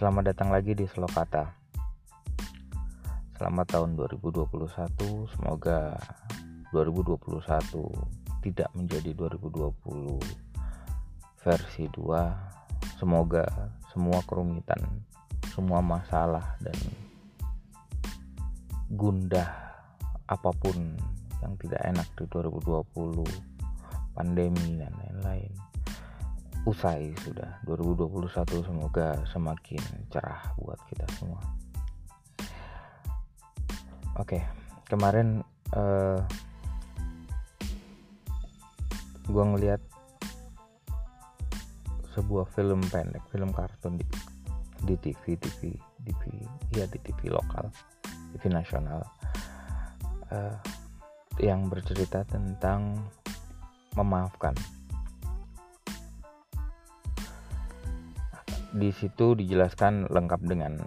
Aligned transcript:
Selamat 0.00 0.32
datang 0.32 0.48
lagi 0.48 0.72
di 0.72 0.88
Selokata. 0.88 1.44
Selamat 3.36 3.68
tahun 3.68 4.00
2021. 4.00 5.28
Semoga 5.28 5.92
2021 6.72 7.20
tidak 8.40 8.72
menjadi 8.72 9.12
2020 9.12 10.24
versi 11.44 11.84
2. 11.92 12.96
Semoga 12.96 13.44
semua 13.92 14.24
kerumitan, 14.24 15.04
semua 15.52 15.84
masalah 15.84 16.56
dan 16.64 16.80
gundah 18.88 19.52
apa 20.24 20.48
pun 20.64 20.96
yang 21.44 21.52
tidak 21.60 21.84
enak 21.84 22.08
di 22.16 22.24
2020 22.24 23.20
pandemi 24.16 24.80
dan 24.80 24.96
lain-lain 24.96 25.69
usai 26.68 27.12
sudah. 27.24 27.60
2021 27.64 28.66
semoga 28.66 29.20
semakin 29.28 29.82
cerah 30.12 30.52
buat 30.60 30.80
kita 30.90 31.06
semua. 31.16 31.40
Oke 34.20 34.60
kemarin 34.90 35.46
uh, 35.78 36.18
eh, 36.18 36.20
gue 39.30 39.44
ngeliat 39.54 39.78
sebuah 42.10 42.50
film 42.50 42.82
pendek 42.90 43.22
film 43.30 43.54
kartun 43.54 43.94
di 43.94 44.02
di 44.82 44.98
TV 44.98 45.38
TV 45.38 45.78
TV 46.02 46.22
ya 46.74 46.90
di 46.90 46.98
TV 46.98 47.30
lokal 47.30 47.70
TV 48.34 48.50
nasional 48.50 49.06
uh, 50.34 50.58
yang 51.38 51.70
bercerita 51.70 52.26
tentang 52.26 52.98
memaafkan 53.94 54.58
di 58.74 58.90
situ 58.94 59.34
dijelaskan 59.34 60.10
lengkap 60.10 60.40
dengan 60.46 60.78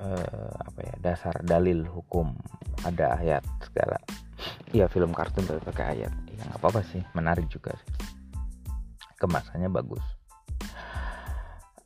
uh, 0.00 0.52
apa 0.56 0.80
ya 0.84 0.94
dasar 1.00 1.34
dalil 1.44 1.84
hukum. 1.86 2.34
Ada 2.84 3.18
ayat 3.20 3.44
segala. 3.62 3.98
Ya 4.70 4.86
film 4.86 5.12
kartun 5.12 5.44
tapi 5.44 5.60
pakai 5.64 5.84
ayat. 5.98 6.12
Ya 6.32 6.42
nggak 6.48 6.60
apa-apa 6.60 6.80
sih. 6.86 7.02
Menarik 7.12 7.48
juga 7.50 7.74
sih. 7.74 7.90
Kemasannya 9.18 9.68
bagus. 9.68 10.04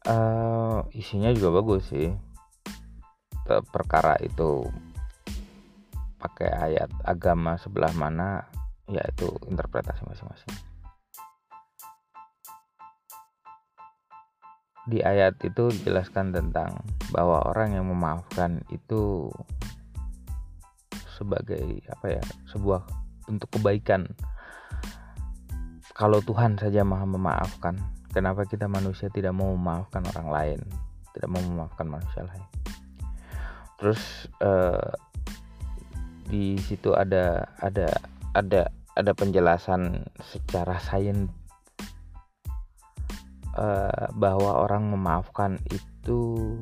Uh, 0.02 0.82
isinya 0.92 1.32
juga 1.32 1.62
bagus 1.62 1.88
sih. 1.90 2.12
Perkara 3.46 4.16
itu 4.22 4.66
pakai 6.22 6.50
ayat 6.54 6.90
agama 7.02 7.58
sebelah 7.58 7.90
mana 7.98 8.46
ya 8.86 9.02
itu 9.10 9.26
interpretasi 9.50 10.06
masing-masing 10.06 10.71
di 14.90 14.98
ayat 14.98 15.38
itu 15.46 15.70
dijelaskan 15.70 16.34
tentang 16.34 16.82
bahwa 17.14 17.38
orang 17.46 17.78
yang 17.78 17.86
memaafkan 17.86 18.66
itu 18.74 19.30
sebagai 21.14 21.78
apa 21.86 22.18
ya 22.18 22.22
sebuah 22.50 22.82
bentuk 23.30 23.46
kebaikan. 23.54 24.10
Kalau 25.94 26.18
Tuhan 26.24 26.58
saja 26.58 26.82
maha 26.82 27.06
memaafkan 27.06 27.78
kenapa 28.10 28.42
kita 28.48 28.66
manusia 28.66 29.06
tidak 29.12 29.36
mau 29.36 29.54
memaafkan 29.54 30.02
orang 30.16 30.28
lain? 30.28 30.60
Tidak 31.14 31.28
mau 31.30 31.42
memaafkan 31.44 31.86
manusia 31.86 32.26
lain. 32.26 32.46
Terus 33.78 34.26
eh, 34.42 34.90
di 36.26 36.56
situ 36.58 36.96
ada 36.96 37.46
ada 37.60 37.92
ada 38.34 38.72
ada 38.96 39.12
penjelasan 39.14 40.08
secara 40.18 40.80
sains 40.80 41.30
uh, 43.56 44.08
bahwa 44.16 44.64
orang 44.64 44.92
memaafkan 44.92 45.60
itu 45.72 46.56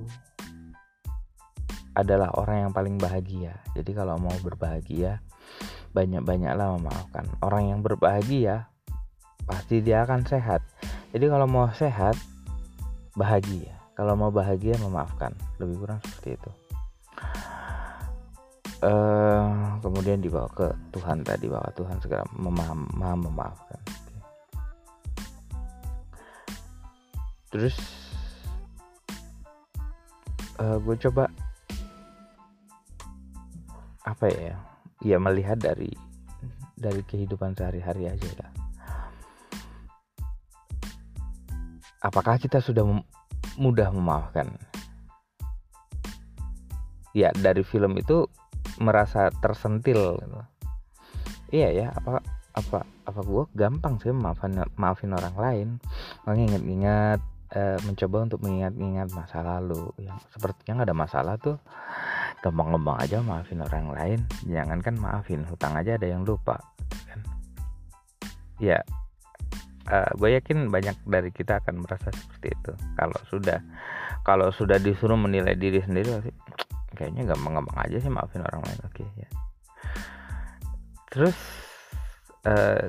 adalah 1.95 2.31
orang 2.39 2.69
yang 2.69 2.73
paling 2.73 2.97
bahagia. 2.97 3.59
Jadi 3.75 3.91
kalau 3.93 4.17
mau 4.17 4.35
berbahagia, 4.41 5.21
banyak-banyaklah 5.91 6.79
memaafkan. 6.79 7.27
Orang 7.43 7.69
yang 7.71 7.81
berbahagia 7.83 8.71
pasti 9.45 9.83
dia 9.83 10.07
akan 10.07 10.23
sehat. 10.23 10.63
Jadi 11.11 11.27
kalau 11.27 11.51
mau 11.51 11.67
sehat, 11.75 12.15
bahagia. 13.19 13.75
Kalau 13.99 14.15
mau 14.15 14.31
bahagia, 14.31 14.79
memaafkan. 14.79 15.35
Lebih 15.59 15.77
kurang 15.83 16.01
seperti 16.07 16.39
itu. 16.39 16.51
Uh, 18.81 19.77
kemudian 19.85 20.25
dibawa 20.25 20.49
ke 20.57 20.73
Tuhan 20.89 21.21
tadi 21.21 21.53
bahwa 21.53 21.69
Tuhan 21.77 22.01
segera 22.01 22.25
memaham, 22.33 22.89
memaafkan. 22.97 23.77
Terus 27.51 27.77
uh, 30.57 30.75
eh, 30.75 30.77
gue 30.81 30.97
coba 31.11 31.29
apa 34.07 34.27
ya 34.31 34.57
ya 35.05 35.17
melihat 35.21 35.61
dari 35.61 35.93
dari 36.81 37.05
kehidupan 37.05 37.53
sehari-hari 37.53 38.09
aja 38.09 38.31
lah 38.41 38.51
apakah 42.01 42.41
kita 42.41 42.59
sudah 42.65 42.85
mem 42.85 43.01
mudah 43.61 43.93
memaafkan? 43.93 44.49
Ya 47.13 47.29
dari 47.37 47.61
film 47.61 47.99
itu 48.01 48.27
merasa 48.81 49.29
tersentil 49.45 50.17
gitu. 50.21 50.41
iya 51.51 51.69
ya 51.75 51.87
apa 51.91 52.23
apa 52.55 52.87
apa 52.87 53.21
gue 53.27 53.43
gampang 53.59 53.99
sih 53.99 54.15
maafin 54.15 54.63
maafin 54.79 55.13
orang 55.13 55.37
lain. 55.37 55.69
Mengingat-ingat 56.25 57.21
e, 57.51 57.77
mencoba 57.85 58.17
untuk 58.27 58.41
mengingat-ingat 58.43 59.09
masa 59.15 59.43
lalu. 59.43 59.91
Yang 59.99 60.19
sepertinya 60.35 60.83
nggak 60.83 60.89
ada 60.89 60.97
masalah 60.97 61.35
tuh. 61.39 61.57
Gampang-gampang 62.41 62.97
aja 63.03 63.21
maafin 63.21 63.61
orang 63.61 63.93
lain. 63.93 64.21
Jangan 64.49 64.79
kan 64.81 64.95
maafin 64.97 65.45
hutang 65.45 65.77
aja 65.77 65.99
ada 65.99 66.07
yang 66.07 66.25
lupa 66.25 66.59
kan? 67.11 67.21
Ya 68.63 68.79
e, 69.91 69.97
gue 70.17 70.31
yakin 70.39 70.71
banyak 70.71 70.97
dari 71.05 71.31
kita 71.35 71.61
akan 71.61 71.83
merasa 71.83 72.09
seperti 72.15 72.55
itu. 72.55 72.73
Kalau 72.95 73.19
sudah 73.29 73.59
kalau 74.23 74.49
sudah 74.55 74.79
disuruh 74.79 75.19
menilai 75.19 75.57
diri 75.57 75.81
sendiri 75.83 76.23
sih 76.23 76.35
kayaknya 76.95 77.33
gampang-gampang 77.33 77.89
aja 77.89 77.97
sih 77.97 78.13
maafin 78.13 78.45
orang 78.45 78.63
lain 78.65 78.81
oke 78.85 79.05
ya. 79.17 79.29
Terus 81.11 81.39
uh, 82.47 82.87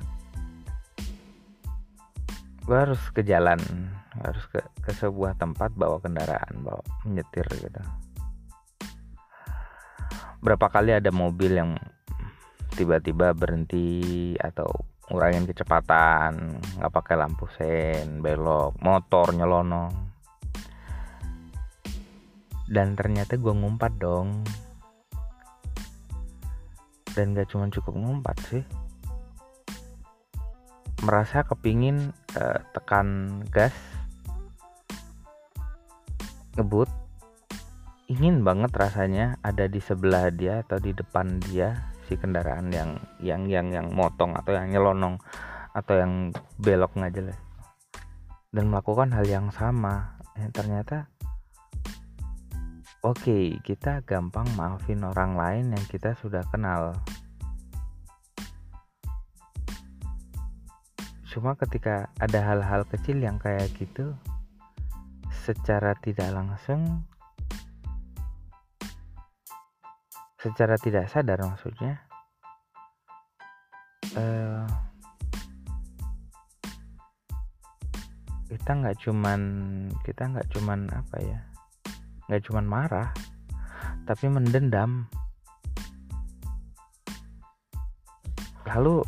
gue 2.61 2.77
harus 2.77 3.01
ke 3.11 3.25
jalan 3.25 3.57
harus 4.19 4.43
ke, 4.51 4.59
ke 4.83 4.91
sebuah 4.91 5.39
tempat 5.39 5.71
bawa 5.71 6.03
kendaraan 6.03 6.59
bawa 6.59 6.83
menyetir 7.07 7.47
gitu. 7.47 7.81
Berapa 10.43 10.67
kali 10.67 10.91
ada 10.91 11.13
mobil 11.13 11.55
yang 11.55 11.79
tiba-tiba 12.75 13.31
berhenti 13.31 14.33
atau 14.35 14.67
ngurangin 15.11 15.43
kecepatan 15.43 16.59
nggak 16.79 16.91
pakai 16.91 17.15
lampu 17.19 17.45
sen 17.55 18.19
belok 18.19 18.75
motor 18.83 19.31
nyelonong. 19.31 19.93
Dan 22.71 22.95
ternyata 22.95 23.35
gue 23.35 23.51
ngumpat 23.51 23.99
dong. 23.99 24.47
Dan 27.11 27.35
gak 27.35 27.51
cuma 27.51 27.67
cukup 27.67 27.91
ngumpat 27.99 28.37
sih. 28.47 28.63
Merasa 31.03 31.43
kepingin 31.43 32.15
uh, 32.39 32.59
tekan 32.71 33.43
gas 33.51 33.75
ngebut 36.61 37.01
ingin 38.05 38.45
banget 38.45 38.69
rasanya 38.77 39.41
ada 39.41 39.65
di 39.65 39.81
sebelah 39.81 40.29
dia 40.29 40.61
atau 40.61 40.77
di 40.77 40.93
depan 40.93 41.41
dia 41.49 41.89
si 42.05 42.13
kendaraan 42.13 42.69
yang 42.69 43.01
yang 43.17 43.49
yang 43.49 43.67
yang 43.73 43.87
motong 43.89 44.37
atau 44.37 44.53
yang 44.53 44.69
nyelonong 44.69 45.17
atau 45.73 45.95
yang 45.97 46.29
belok 46.61 46.93
nggak 46.93 47.17
jelas. 47.17 47.39
Dan 48.53 48.69
melakukan 48.69 49.09
hal 49.15 49.25
yang 49.25 49.49
sama. 49.49 50.21
Eh, 50.37 50.53
ternyata 50.53 51.09
oke 53.01 53.25
okay, 53.25 53.57
kita 53.65 54.05
gampang 54.05 54.45
maafin 54.53 55.01
orang 55.01 55.33
lain 55.33 55.65
yang 55.73 55.85
kita 55.89 56.13
sudah 56.21 56.45
kenal. 56.53 56.93
Cuma 61.25 61.57
ketika 61.57 62.11
ada 62.21 62.43
hal-hal 62.43 62.85
kecil 62.85 63.17
yang 63.17 63.41
kayak 63.41 63.71
gitu 63.79 64.13
secara 65.41 65.97
tidak 65.97 66.29
langsung 66.29 67.01
secara 70.37 70.77
tidak 70.77 71.09
sadar 71.09 71.41
maksudnya 71.41 72.01
uh, 74.13 74.69
kita 78.45 78.71
nggak 78.77 78.97
cuman 79.01 79.41
kita 80.05 80.29
nggak 80.29 80.47
cuman 80.53 80.85
apa 80.93 81.17
ya 81.19 81.39
nggak 82.29 82.43
cuman 82.45 82.65
marah 82.69 83.09
tapi 84.05 84.25
mendendam. 84.27 85.05
Lalu 88.65 89.03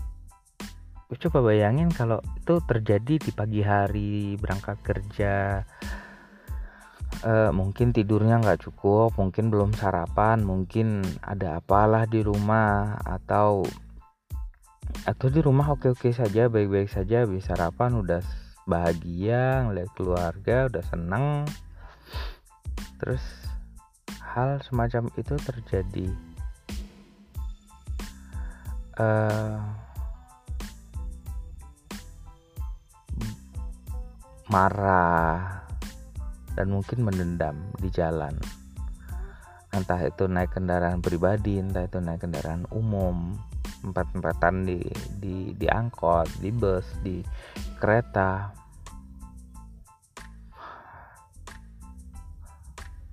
coba 1.13 1.45
bayangin 1.45 1.93
kalau 1.93 2.19
itu 2.35 2.57
terjadi 2.65 3.21
di 3.21 3.31
pagi 3.31 3.61
hari 3.61 4.35
berangkat 4.35 4.81
kerja 4.81 5.61
uh, 7.23 7.51
mungkin 7.55 7.95
tidurnya 7.95 8.39
nggak 8.43 8.67
cukup 8.69 9.15
mungkin 9.17 9.49
belum 9.49 9.71
sarapan 9.73 10.43
mungkin 10.43 11.01
ada 11.23 11.63
apalah 11.63 12.05
di 12.05 12.21
rumah 12.21 12.99
atau 13.03 13.63
atau 15.07 15.27
di 15.31 15.39
rumah 15.39 15.73
oke-oke 15.73 16.11
saja 16.11 16.51
baik-baik 16.51 16.91
saja 16.91 17.23
bisa 17.23 17.55
sarapan 17.55 17.97
udah 17.99 18.21
bahagia 18.63 19.67
ngeliat 19.67 19.89
keluarga 19.95 20.71
udah 20.71 20.83
seneng. 20.87 21.27
Terus 22.99 23.23
hal 24.23 24.63
semacam 24.63 25.11
itu 25.19 25.35
terjadi. 25.35 26.07
Uh, 28.93 29.57
marah 34.53 35.62
dan 36.53 36.69
mungkin 36.69 37.05
mendendam 37.05 37.57
di 37.81 37.89
jalan. 37.89 38.33
Entah 39.73 39.97
itu 40.05 40.29
naik 40.29 40.53
kendaraan 40.53 41.01
pribadi 41.01 41.57
entah 41.57 41.89
itu 41.89 41.97
naik 41.97 42.21
kendaraan 42.21 42.69
umum. 42.69 43.33
Empat-empatan 43.83 44.63
di 44.63 44.79
di 45.17 45.35
di 45.57 45.67
angkot 45.67 46.29
di 46.39 46.53
bus 46.53 46.85
di 47.01 47.25
kereta. 47.81 48.53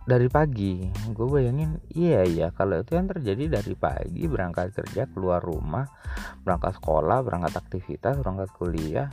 Dari 0.04 0.28
pagi 0.28 0.84
gue 1.16 1.26
bayangin 1.32 1.80
iya 1.96 2.28
iya. 2.28 2.52
Kalau 2.52 2.76
itu 2.76 2.92
yang 2.92 3.08
terjadi 3.08 3.56
dari 3.60 3.72
pagi 3.72 4.28
berangkat 4.28 4.76
kerja 4.76 5.08
keluar 5.08 5.40
rumah 5.40 5.88
berangkat 6.44 6.76
sekolah 6.76 7.24
berangkat 7.24 7.56
aktivitas 7.56 8.20
berangkat 8.20 8.52
kuliah. 8.52 9.08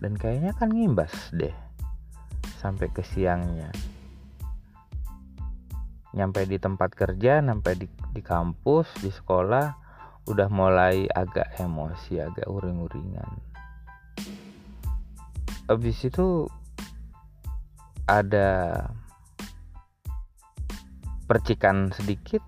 Dan 0.00 0.16
kayaknya 0.16 0.56
kan 0.56 0.72
ngimbas 0.72 1.12
deh 1.36 1.63
sampai 2.64 2.88
ke 2.88 3.04
siangnya. 3.04 3.68
Nyampe 6.16 6.48
di 6.48 6.56
tempat 6.56 6.96
kerja 6.96 7.44
sampai 7.44 7.76
di, 7.76 7.84
di 8.16 8.22
kampus 8.24 8.88
di 9.04 9.12
sekolah 9.12 9.76
udah 10.24 10.48
mulai 10.48 11.04
agak 11.12 11.60
emosi 11.60 12.24
agak 12.24 12.48
uring-uringan. 12.48 13.28
Habis 15.68 16.08
itu 16.08 16.48
ada 18.08 18.80
percikan 21.28 21.92
sedikit 21.92 22.40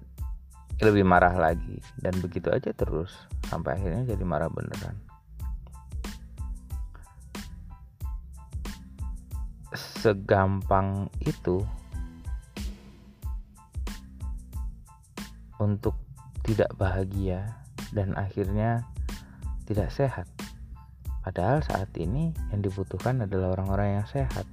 lebih 0.80 1.04
marah 1.04 1.36
lagi. 1.36 1.76
Dan 2.00 2.16
begitu 2.24 2.48
aja 2.48 2.72
terus 2.72 3.12
sampai 3.52 3.76
akhirnya 3.76 4.16
jadi 4.16 4.24
marah 4.24 4.48
beneran 4.48 5.05
segampang 9.76 11.12
itu 11.22 11.62
untuk 15.56 15.96
tidak 16.44 16.72
bahagia 16.76 17.60
dan 17.92 18.12
akhirnya 18.16 18.84
tidak 19.66 19.92
sehat. 19.92 20.26
Padahal 21.26 21.58
saat 21.64 21.90
ini 21.98 22.30
yang 22.54 22.62
dibutuhkan 22.62 23.18
adalah 23.24 23.58
orang-orang 23.58 23.98
yang 23.98 24.06
sehat. 24.06 24.46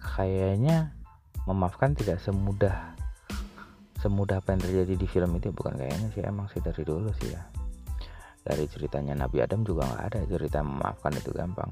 Kayaknya 0.00 0.92
memaafkan 1.44 1.96
tidak 1.98 2.20
semudah 2.20 2.94
semudah 4.02 4.42
apa 4.42 4.58
yang 4.58 4.62
terjadi 4.66 4.94
di 4.98 5.06
film 5.06 5.30
itu 5.38 5.54
bukan 5.54 5.78
kayaknya 5.78 6.10
sih 6.10 6.26
emang 6.26 6.50
sih 6.50 6.58
dari 6.58 6.82
dulu 6.82 7.14
sih 7.22 7.30
ya 7.30 7.61
dari 8.42 8.66
ceritanya 8.66 9.14
Nabi 9.14 9.38
Adam 9.38 9.62
juga 9.62 9.86
nggak 9.86 10.02
ada. 10.12 10.18
Cerita 10.26 10.58
memaafkan 10.60 11.14
itu 11.14 11.30
gampang. 11.30 11.70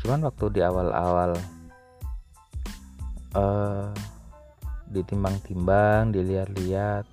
Cuman 0.00 0.28
waktu 0.28 0.44
di 0.52 0.60
awal-awal 0.60 1.32
uh, 3.32 3.88
ditimbang-timbang 4.92 6.12
dilihat-lihat 6.12 7.08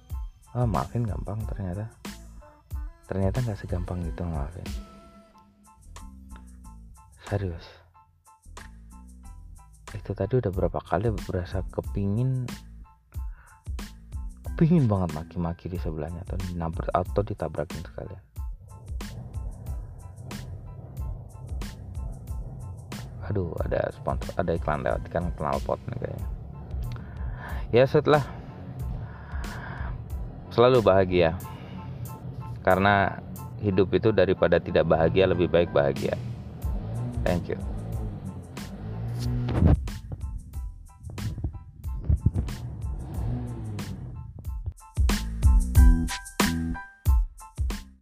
oh 0.59 0.67
maafin 0.67 1.07
gampang 1.07 1.39
ternyata. 1.47 1.87
Ternyata 3.07 3.43
nggak 3.43 3.59
segampang 3.59 4.03
itu 4.03 4.23
maafin. 4.27 4.67
Serius. 7.27 7.63
Itu 9.95 10.11
tadi 10.15 10.39
udah 10.39 10.51
berapa 10.51 10.79
kali 10.83 11.11
berasa 11.27 11.63
kepingin 11.71 12.47
kepingin 14.51 14.85
banget 14.85 15.15
maki-maki 15.15 15.71
di 15.71 15.79
sebelahnya 15.79 16.21
atau 16.27 16.37
dinabrak 16.37 16.91
atau 16.93 17.25
ditabrakin 17.25 17.81
sekalian 17.81 18.30
aduh 23.31 23.55
ada 23.63 23.87
sponsor 23.95 24.35
ada 24.35 24.51
iklan 24.51 24.83
lewat 24.83 25.07
kan 25.07 25.31
knalpot 25.39 25.79
nih 25.87 25.97
kayaknya. 26.03 26.27
Ya 27.71 27.83
setelah 27.87 28.23
selalu 30.51 30.83
bahagia. 30.83 31.39
Karena 32.61 33.17
hidup 33.63 33.89
itu 33.95 34.13
daripada 34.13 34.61
tidak 34.61 34.85
bahagia 34.85 35.25
lebih 35.25 35.49
baik 35.49 35.73
bahagia. 35.73 36.13
Thank 37.25 37.49
you 37.49 37.70